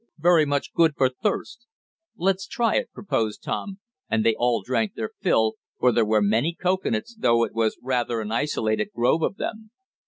"Very 0.17 0.47
much 0.47 0.73
good 0.73 0.95
for 0.97 1.09
thirst." 1.09 1.67
"Let's 2.17 2.47
try 2.47 2.77
it," 2.77 2.89
proposed 2.91 3.43
Tom, 3.43 3.77
and 4.09 4.25
they 4.25 4.33
all 4.33 4.63
drank 4.63 4.95
their 4.95 5.11
fill, 5.19 5.57
for 5.77 5.91
there 5.91 6.03
were 6.05 6.23
many 6.23 6.55
cocoanuts, 6.59 7.15
though 7.15 7.43
it 7.43 7.53
was 7.53 7.77
rather 7.83 8.19
an 8.19 8.31
isolated 8.31 8.89
grove 8.95 9.21
of 9.21 9.35
them. 9.37 9.69